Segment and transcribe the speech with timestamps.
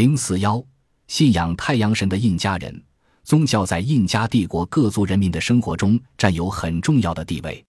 [0.00, 0.64] 零四幺，
[1.08, 2.82] 信仰太阳神的印加人
[3.22, 7.62] 宗教在印加帝国各族人民的生活中占有很重要的地位。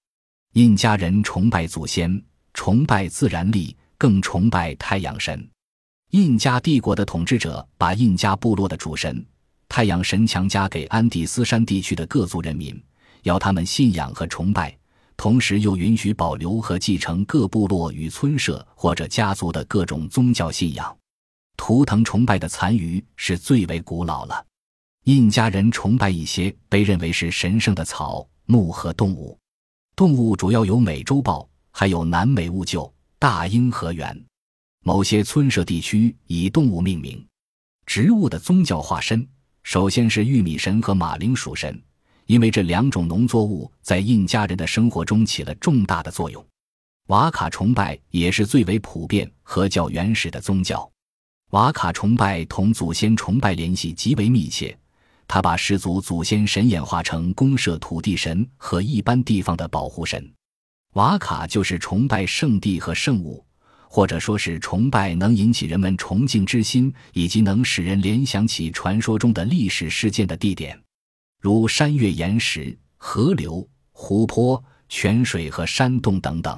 [0.54, 2.24] 印加人崇拜祖先，
[2.54, 5.46] 崇拜自然力，更崇拜太阳神。
[6.12, 9.26] 印加帝国的统治者把印加部落的主神
[9.68, 12.82] 太阳神强加给安第斯山地区的各族人民，
[13.24, 14.74] 要他们信仰和崇拜，
[15.18, 20.96] 同时又允许保留和继承各部落与村社或者家族的各种宗教信仰。
[21.64, 24.44] 图腾崇拜的残余是最为古老了。
[25.04, 29.38] 印加人崇拜一些被认为是神圣的草木和动物。
[29.96, 34.26] 动物主要有美洲豹，还有南美兀鹫、大鹰和猿。
[34.84, 37.24] 某些村社地区以动物命名。
[37.86, 39.26] 植物的宗教化身，
[39.62, 41.80] 首先是玉米神和马铃薯神，
[42.26, 46.44] 因为这两种农作物在印加人的生活中起了重大的作用。
[47.10, 50.92] 瓦卡崇拜也是最为普遍和较原始的宗教。
[51.52, 54.78] 瓦卡崇拜同祖先崇拜联系极为密切。
[55.28, 60.34] 他把氏族祖先神演化成公社土地神和一般地方的保护神，
[60.94, 63.46] 瓦卡就是崇拜圣地和圣物，
[63.90, 70.82] 或者说是崇拜能引起人们崇敬之心以及能使人联想起传说中的历史事件的地点，
[71.42, 76.58] 如山岳岩石、河流、湖泊、泉水和山洞等等。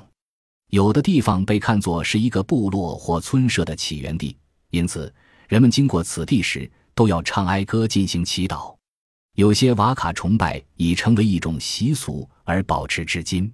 [0.70, 4.36] 有的地方被看作是一个部落或村社的起源地，
[4.74, 5.14] 因此
[5.48, 6.70] 人们经过此地时。
[6.96, 8.76] 都要唱哀歌进行祈祷，
[9.34, 13.52] 有些瓦卡崇拜已成为一种习俗而保持至今。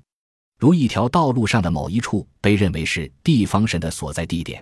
[0.57, 4.61] 如一条道路上的某一处被认为是地方神的所在地点，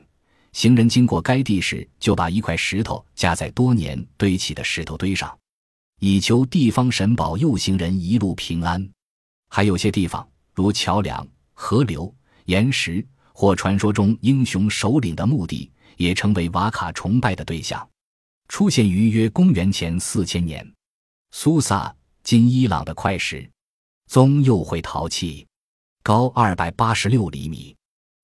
[0.54, 5.36] 行人经过该地时就把一块石头架在多年堆起的石头堆上，
[6.00, 8.88] 以求地方神保佑行人一路平安。
[9.50, 12.14] 还有些地方，如桥梁、河流、
[12.46, 17.88] 岩石或传说中英雄首领的墓地，也成为瓦卡崇拜的对象。
[18.48, 20.66] 出现于约公元前四千年，
[21.32, 23.48] 苏萨今伊朗的块石，
[24.08, 25.46] 棕釉会陶器，
[26.02, 27.76] 高二百八十六厘米。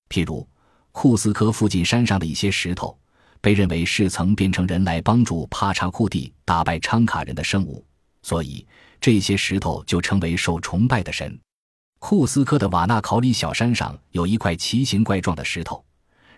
[0.08, 0.48] 譬如
[0.92, 2.98] 库斯科附近山上的一些石头，
[3.42, 7.84] 被认为是曾变成人来帮助帕查库蒂打败昌卡人的生物，
[8.22, 8.66] 所以
[9.00, 11.38] 这些石头就成为受崇拜的神。
[11.98, 15.84] 库斯科的瓦纳考里小山上有一块奇形怪状的石头。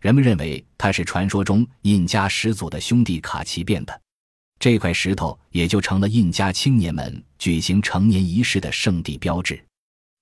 [0.00, 4.00] 人们认为它是传说中印加始祖的兄弟卡奇变的，
[4.58, 9.62] 这块石头也就成了印加青年们举行成年仪式的圣地标志。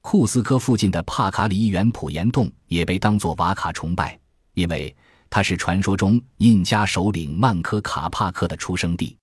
[0.00, 4.18] 库斯科附近的帕卡里原普岩洞也被当作瓦卡崇拜，
[4.52, 4.94] 因为
[5.30, 9.16] 它是传说中印加首领曼科卡帕克的出生地。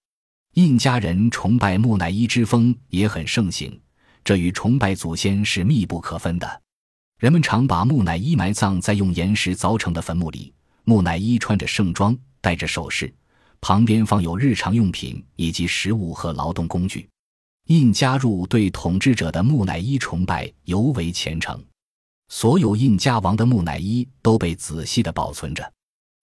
[0.55, 3.79] 印加人崇拜木乃伊之风也很盛行，
[4.23, 6.61] 这与崇拜祖先是密不可分的。
[7.21, 10.51] 人们常把木乃伊埋葬在用岩石凿成的坟墓里。
[10.85, 13.13] 木乃伊穿着盛装，戴着首饰，
[13.61, 17.07] 旁边放有日常用品以及食物和劳动工具。
[17.67, 21.63] 印加入对统治者的木乃伊崇拜尤为虔诚。
[22.29, 25.71] 所有印加王的木乃伊都被仔细地保存着。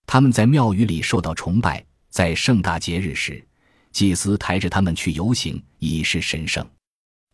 [0.07, 3.47] 他们在庙宇里受到崇拜，在盛大节日时，
[3.91, 6.67] 祭司抬着他们去游行，以示神圣。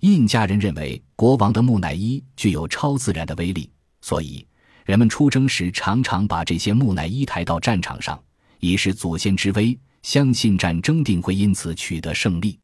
[0.03, 3.69] 印加人认为国王的木乃伊具有超自然的威力，
[4.02, 4.46] 所以
[4.84, 8.22] 人们出征时常常把这些木乃伊抬到战场上，
[8.59, 12.59] 以示祖先之威，相信战争定会因此取得胜利。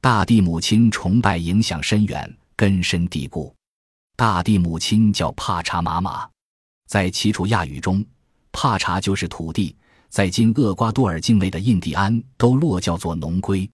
[0.00, 3.52] 大地母亲崇拜影响深远，根深蒂固。
[4.14, 6.24] 大地母亲叫帕查玛玛，
[6.86, 8.04] 在奇楚亚语中，
[8.52, 9.74] 帕查就是土地，
[10.08, 13.68] 在今厄瓜多尔境内的印第安都落叫做农龟。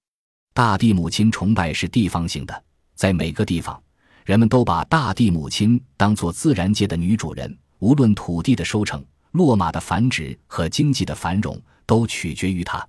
[0.54, 2.64] 大地母亲崇拜是地方性的。
[3.02, 3.82] 在每个地方，
[4.24, 7.58] 人们都把大地母亲当作自然界的女主人。
[7.80, 12.86] 无论土地的收成、骆马的繁殖和经济的繁荣，都取决于她。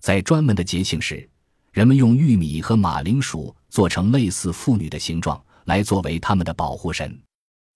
[0.00, 1.28] 在专门的节庆时，
[1.72, 7.20] 人们用玉米和马铃薯做成类似妇女的形状，来作为他们的保护神。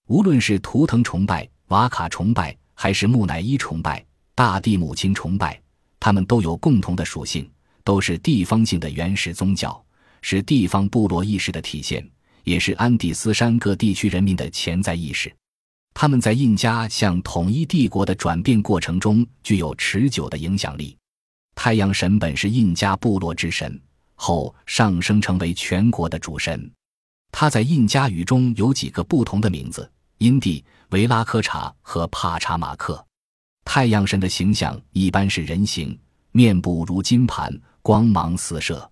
[0.07, 4.01] 无论是图腾崇拜、瓦卡崇拜，还是木乃伊崇拜、
[4.33, 5.61] 大地母亲崇拜，
[5.99, 7.51] 它们都有共同的属性，
[7.83, 9.82] 都是地方性的原始宗教。
[10.23, 12.03] 是地方部落意识的体现，
[12.43, 15.31] 也是安第斯山各地区人民的潜在意识。
[15.93, 20.97] 他们在印加向统一帝国的转变过程中具有持久的影响力。
[21.53, 23.79] 太阳神本是印加部落之神，
[24.15, 26.71] 后上升成为全国的主神。
[27.31, 29.87] 他在印加语中有几个不同的名字：
[30.19, 33.05] 因地、维拉科查和帕查马克。
[33.65, 35.97] 太阳神的形象一般是人形，
[36.31, 38.89] 面部如金盘，光芒四射。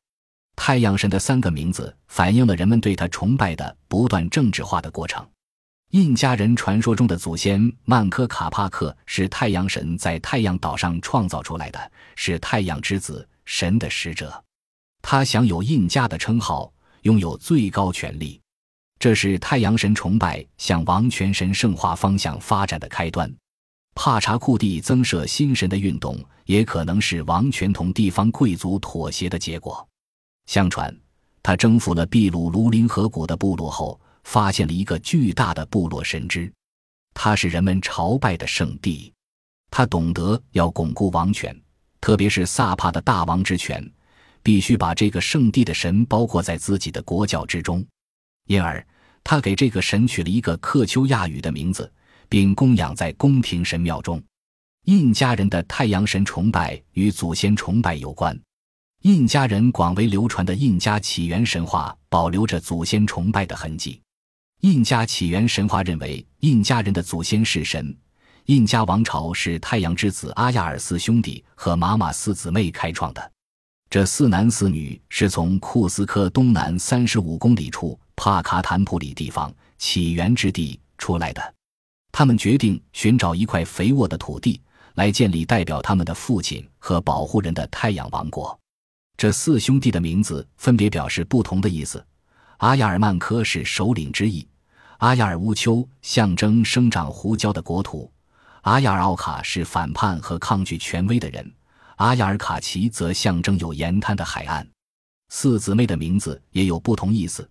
[0.55, 5.25] 太阳神的三个名字反映了人们对他崇拜的不断政治化的过程。
[5.91, 14.41] 印加人传说中的祖先曼科卡帕克是太阳神在太阳岛上创造出来的，是太阳之子，神的使者。
[15.01, 16.71] 他享有印加的称号，
[17.01, 18.39] 拥有最高权力。
[18.99, 23.29] 这是太阳神崇拜向王权神圣化方向发展的开端。
[23.93, 29.85] 帕查库蒂增设新神的运动，也可能是王权同地方贵族妥协的结果。
[30.45, 30.95] 相传，
[31.41, 36.51] 他征服了秘鲁卢林河谷的部落后，发现了一个巨大的部落神祗，
[37.13, 39.13] 它是人们朝拜的圣地。
[39.69, 41.55] 他懂得要巩固王权，
[41.99, 43.89] 特别是萨帕的大王之权，
[44.43, 47.85] 必须把这个圣地的神包括在自己的国教之中。
[48.47, 48.85] 因而，
[49.23, 51.91] 他给这个神取了一个克丘亚语的名字。
[52.31, 54.23] 并供养在宫廷神庙中。
[54.85, 58.39] 印加人的太阳神崇拜与祖先崇拜有关。
[59.01, 63.99] 印加人广为流传的印加起源神话保留着祖先崇拜的痕迹。
[64.59, 67.97] 印加起源神话认为，印加人的祖先是神。
[68.45, 73.31] 印加王朝是太阳之子阿亚尔四兄弟和玛玛四姊妹开创的。
[73.89, 81.53] 这四男四女是从库斯科东南三十五公里处帕卡坦普里地方起源之地出来的。
[82.11, 84.61] 他们决定寻找一块肥沃的土地，
[84.93, 88.55] 来建立代表他们的父亲和保护人的太阳王国。
[89.21, 92.03] 这四兄弟的名字分别表示不同的意思。
[92.57, 94.47] 阿亚尔曼科是首领之意，
[94.97, 98.11] 阿亚尔乌丘象征生长胡椒的国土，
[98.61, 101.53] 阿亚尔奥卡是反叛和抗拒权威的人，
[101.97, 104.67] 阿亚尔卡奇则象征有盐滩的海岸。
[105.29, 107.47] 四姊妹的名字也有不同意思。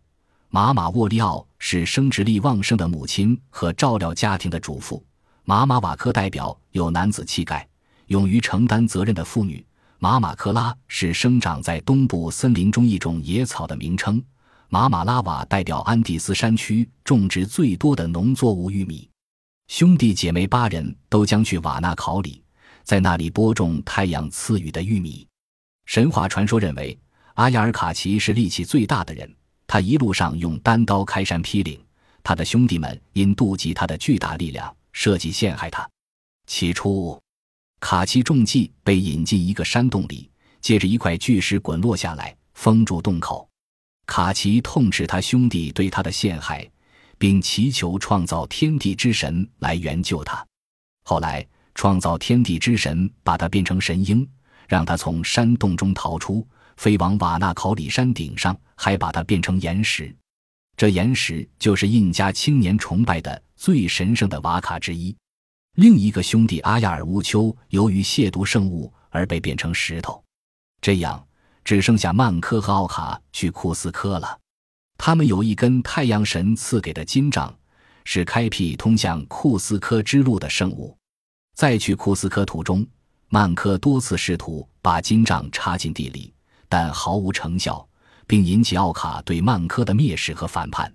[0.48, 5.00] 马马沃利奥是生殖力旺盛的母亲和照料家庭的主妇。
[5.44, 7.64] 马马瓦科代表有男子气概、
[8.06, 9.64] 勇于承担责任的妇女。
[10.02, 14.22] 马马科拉是生长在东部森林中一种野草的名称。
[14.70, 19.06] 马马拉瓦代表安第斯山区种植最多的农作物玉米。
[19.68, 22.42] 兄弟姐妹八人都将去瓦纳考里，
[22.82, 25.28] 在那里播种太阳赐予的玉米。
[25.84, 26.98] 神话传说认为，
[27.34, 29.30] 阿亚尔卡奇是力气最大的人。
[29.66, 31.78] 他一路上用单刀开山劈岭，
[32.22, 35.86] 他的兄弟们因妒忌他的巨大力量，设计陷害他。
[36.46, 37.20] 起初，
[37.80, 40.30] 卡奇中计被引进一个山洞里，
[40.60, 43.48] 接着一块巨石滚落下来，封住洞口。
[44.06, 46.68] 卡奇痛斥他兄弟对他的陷害，
[47.18, 50.46] 并祈求创造天地之神来援救他。
[51.04, 51.44] 后来，
[51.74, 54.28] 创造天地之神把他变成神鹰，
[54.68, 56.46] 让他从山洞中逃出。
[56.76, 60.14] 飞往瓦纳考里山顶上，还把它变成岩石。
[60.78, 65.14] 这岩石就是印加青年崇拜的最神圣的瓦卡之一。
[65.80, 70.22] 另一个兄弟阿亚尔乌丘由于亵渎圣物而被变成石头。
[70.82, 71.26] 这样，
[71.64, 74.38] 只剩下曼科和奥卡去库斯科了。
[74.98, 77.50] 他们有一根太阳神赐给的金杖，
[78.04, 80.94] 是开辟通向库斯科之路的圣物。
[81.56, 82.86] 在去库斯科途中，
[83.30, 86.30] 曼科多次试图把金杖插进地里。
[86.68, 87.88] 但毫无成效，
[88.26, 90.94] 并引起奥卡对曼科的蔑视和反叛。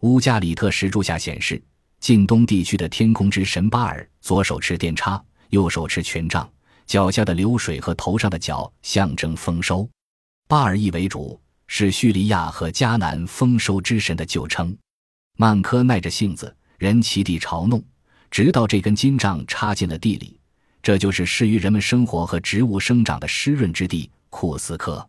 [0.00, 1.62] 乌加里特石柱下显示，
[2.06, 6.48] 近东地区的天空之神巴尔左手持电叉，右手持权杖，
[6.86, 9.90] 脚下的流水和头上的角象征丰收。
[10.46, 14.72] 巴尔意为主，是叙利亚和迦南丰收之神的旧称。
[15.36, 17.82] 曼科耐着性子，人齐地嘲弄，
[18.30, 20.38] 直到这根金杖插进了地里。
[20.80, 24.08] 这就是适于人们生活和植物生长的湿润之地。
[24.30, 25.04] 库斯科，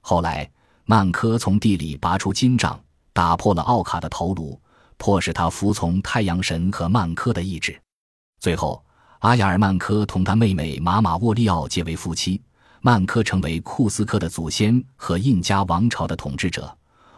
[0.00, 0.50] 后来
[0.86, 4.60] 曼科从地里拔出金杖，打破了奥卡的头颅，
[5.02, 7.76] 迫使他服从太阳神和曼科的意志。
[8.38, 8.80] 最后，
[9.18, 12.40] 阿亚尔曼科同他妹妹玛玛沃利奥结为夫妻，
[12.82, 16.72] 曼科成为库斯科的祖先和印加王朝的统治者，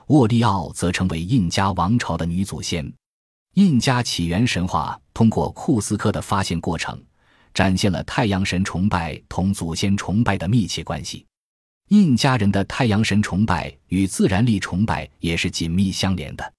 [0.06, 2.90] 沃利奥则成为印加王朝的女祖先。
[3.56, 6.98] 印加起源神话通过库斯科的发现过程，
[7.52, 11.26] 展现了太阳神崇拜同祖先崇拜的密切关系。
[11.90, 16.53] 印加人的太阳神崇拜与自然力崇拜也是紧密相连的。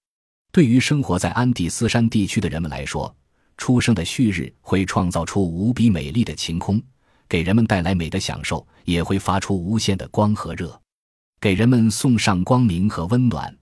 [0.56, 3.14] 对于生活在安第斯山地区的人们来说，
[3.58, 6.82] 出生的旭日会创造出无比美丽的晴空，
[7.28, 10.80] 给人们带来美的享受，也会发出无限的光和热，
[11.42, 13.54] 给人们送上光明和温暖。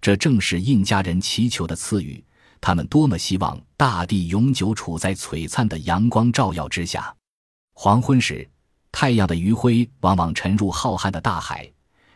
[0.00, 2.20] 这正是印加人祈求的赐予。
[2.60, 7.14] 他们多么希望大地永久处在璀璨的阳光照耀之下。
[7.74, 8.44] 黄昏时。
[8.90, 11.70] 太阳的余晖往往沉入浩瀚的大海，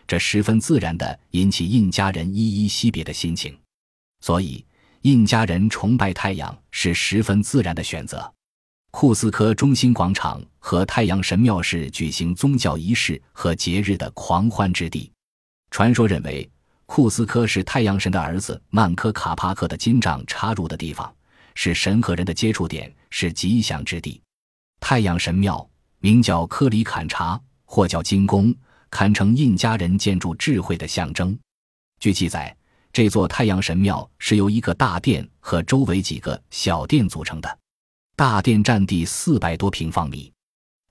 [0.08, 3.56] 这十分自然地引起印加人依依惜别的心情，
[4.24, 4.64] 所以
[5.02, 8.32] 印加人崇拜太阳是十分自然的选择。
[8.90, 15.12] 库斯科中心广场和太阳神庙是举行宗教仪式和节日的狂欢之地。
[15.70, 16.50] 传说认为，
[16.86, 21.14] 库斯科是太阳神的儿子曼科卡帕克的金杖插入的地方，
[21.54, 24.18] 是神和人的接触点，是吉祥之地。
[24.80, 28.54] 太阳神庙名叫科里坎察，或叫金宫，
[28.88, 31.38] 堪称印加人建筑智慧的象征。
[32.00, 32.56] 据记载，
[32.94, 37.58] 这座太阳神庙是由一个大殿和周围几个小殿组成的，
[38.14, 40.32] 大殿占地四百多平方米。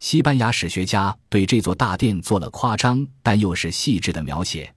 [0.02, 4.70] 西班牙史学家对这座大殿做了夸张但又是细致的描写。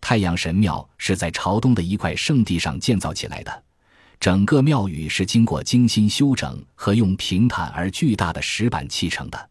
[0.00, 3.64] 太阳神庙是在朝东的一块圣地上建造起来的，
[4.20, 9.50] 整个庙宇是经过精心修整和用平坦而巨大的石板砌成的。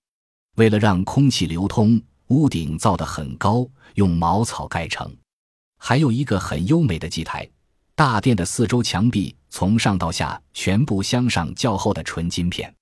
[0.55, 5.13] 为了让空气流通，屋顶造得很高，用茅草盖成。
[5.77, 7.49] 还有一个很优美的祭台。
[7.95, 12.73] 大殿的四周墙壁从上到下全部镶上较厚的纯金片，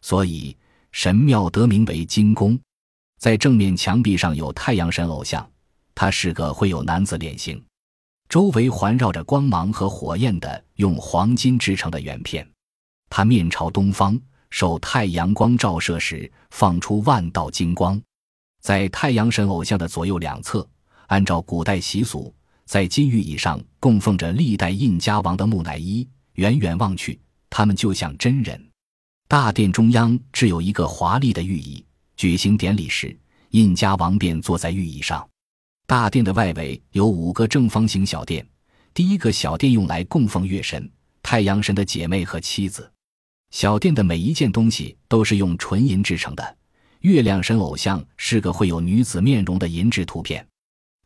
[0.00, 0.56] 所以。
[0.92, 2.58] 神庙得名为金宫，
[3.18, 5.46] 在正面墙壁上有太阳神偶像，
[5.94, 7.62] 他是个会有男子脸型，
[8.30, 12.50] 周围环绕着光芒和火焰的用黄金制成的圆片，
[13.10, 18.00] 他面朝东方，受太阳光照射时放出万道金光。
[18.62, 20.66] 在太阳神偶像的左右两侧，
[21.06, 22.34] 按照古代习俗，
[22.64, 28.60] 在金玉椅上供奉着历代印加王的木乃伊，远远望去，他们就像真人。
[29.28, 31.84] 大殿中央置有一个华丽的御椅，
[32.16, 33.16] 举行典礼时，
[33.50, 35.28] 印加王便坐在御椅上。
[35.86, 38.44] 大殿的外围有五个正方形小殿，
[38.92, 40.90] 第一个小殿用来供奉月神、
[41.22, 42.90] 太阳神的姐妹和妻子。
[43.52, 46.56] 小殿的每一件东西都是用纯银制成的，
[47.00, 50.44] 月亮神偶像是个会有女子面容的银质图片。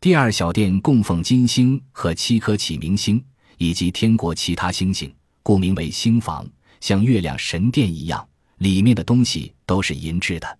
[0.02, 3.22] 第二小殿供奉金星和七颗启明星，
[3.58, 6.48] 以及天国其他星星，故名为星房。
[6.80, 8.26] 像月亮神殿一样，
[8.56, 10.58] 里面的东西都是银制的。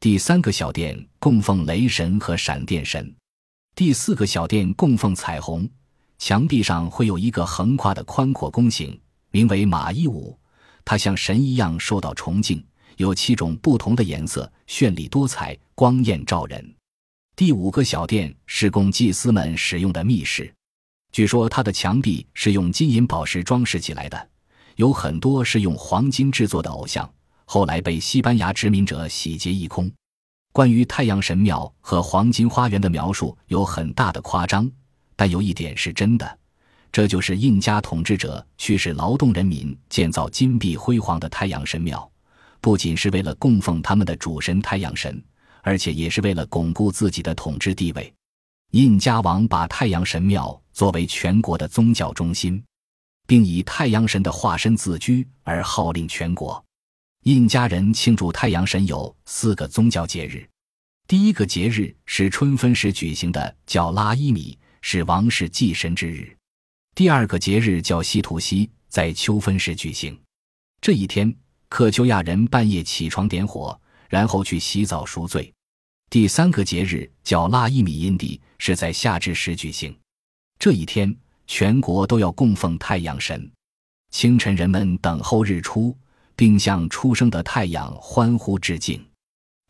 [0.00, 3.10] 第三个小殿供奉雷神和闪电神，
[3.74, 5.66] 第四个小殿供奉彩虹。
[6.18, 9.00] 墙壁上会有一个横跨的宽阔弓形，
[9.30, 10.38] 名为马伊舞，
[10.84, 12.62] 它像神一样受到崇敬，
[12.98, 16.73] 有七种不同的颜色，绚丽多彩，光艳照人。
[17.36, 20.54] 第五个小殿是供祭司们使用的密室，
[21.10, 24.28] 据说它的墙壁是用金银宝石装饰起来的。
[24.76, 27.12] 有很多是用黄金制作的偶像，
[27.44, 29.90] 后来被西班牙殖民者洗劫一空。
[30.52, 34.70] 关于太阳神庙和黄金花园的描述有很大的夸张，
[35.16, 36.38] 但有一点是真的，
[36.92, 42.08] 这就是印加统治者驱使劳动人民建造金碧辉煌的太阳神庙，
[42.60, 45.20] 不仅是为了供奉他们的主神太阳神，
[45.64, 48.14] 而且也是为了巩固自己的统治地位。
[48.70, 52.62] 印加王把太阳神庙作为全国的宗教中心。
[53.26, 56.62] 并以太阳神的化身自居，而号令全国。
[57.24, 60.46] 印加人庆祝太阳神有四个宗教节日。
[61.08, 66.36] 第一个节日是春分时举行的，叫拉伊米，是王室祭神之日。
[66.94, 70.18] 第二个节日叫西图西，在秋分时举行。
[70.80, 71.34] 这一天，
[71.68, 73.78] 克丘亚人半夜起床点火，
[74.14, 75.52] 然后去洗澡赎罪。
[76.08, 79.92] 第三个节日叫拉伊米因迪，是在夏至时举行。
[80.56, 81.12] 这一天。
[81.46, 83.50] 全国都要供奉太阳神。
[84.10, 85.94] 清晨，人们等候日出，
[86.34, 89.04] 并向出生的太阳欢呼致敬。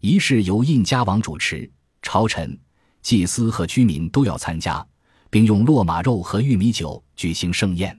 [0.00, 1.68] 仪式由印加王主持，
[2.00, 2.56] 朝臣、
[3.02, 4.86] 祭司和居民都要参加，
[5.30, 7.98] 并用骆马肉和玉米酒举行盛宴。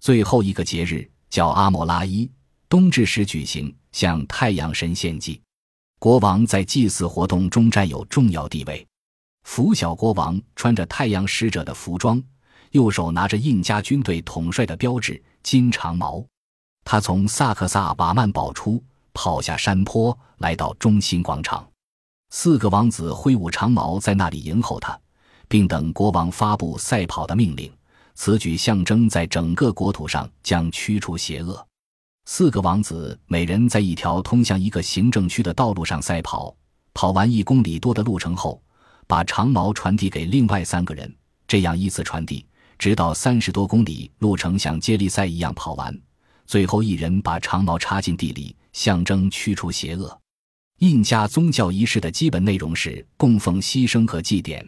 [0.00, 2.28] 最后一个节日叫阿莫拉伊，
[2.68, 5.40] 冬至时举行，向太阳神献祭。
[6.04, 8.86] 国王在祭祀活动中占有重要地位。
[9.44, 12.22] 拂晓国王穿着太阳使者的服装。
[12.72, 16.22] 右手拿着印加军队统帅的标志金长矛，
[16.84, 18.84] 他从萨克萨瓦曼堡出，
[19.14, 21.66] 跑下山坡，来到中心广场。
[22.28, 25.00] 四个王子挥舞长矛在那里迎候他，
[25.48, 27.72] 并等国王发布赛跑的命令。
[28.14, 31.66] 此举象征在整个国土上将驱除邪恶。
[32.26, 36.56] 四个王子每人在一条通向一个行政区的道路上赛跑，
[36.94, 38.62] 跑完一公里多的路程后，
[39.06, 41.14] 把长矛传递给另外三个人，
[41.46, 42.44] 这样依次传递。
[42.76, 45.96] 直到三十多公里路程像接力赛一样跑完，
[46.46, 50.18] 最后一人把长矛插进地里，象征驱除邪恶。
[50.78, 54.66] 印加宗教仪式的基本内容是供奉牺牲和祭典，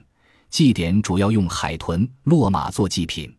[0.50, 3.34] 祭典主要用海豚、骆马做祭品。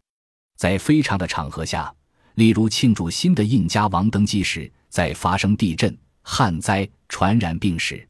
[0.57, 1.93] 在非常的场合下，
[2.37, 8.07] 例如庆祝新的印加王登基时，在发生地震、旱灾、传染病时，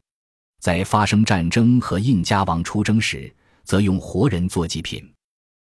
[0.60, 5.02] 在发生战争和印加王出征时，则用活人做祭品。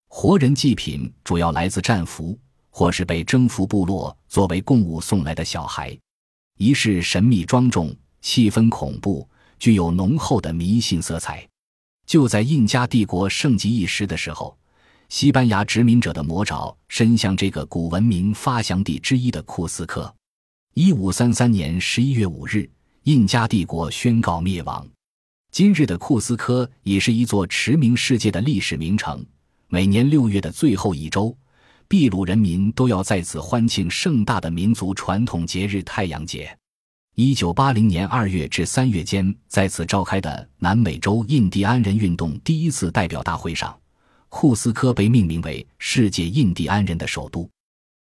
[0.09, 2.37] 活人祭品主要来自战俘，
[2.69, 5.97] 或是被征服部落作为贡物送来的小孩。
[6.59, 9.29] 仪式神秘庄重，气氛恐怖，
[9.61, 11.49] 具有浓厚的迷信色彩。
[12.05, 14.59] 就在印加帝国盛极一时的时候，
[15.09, 20.13] 西班牙殖民者的魔爪伸向这个古文明发祥地之一的库斯科。
[20.75, 22.69] 一五三三年十一月五日，
[23.05, 24.87] 印加帝国宣告灭亡。
[25.53, 29.25] 今日的库斯科已是一座驰名世界的历史名城。
[29.69, 31.35] 每年六月的最后一周，
[31.89, 36.55] 秘鲁人民都要在此欢庆盛大的民族传统节日——太阳节。
[37.15, 43.75] 一九八零年二月至三月间，在此召开的南美洲印第安人运动第一次代表大会上，
[44.29, 47.49] 库斯科被命名为世界印第安人的首都。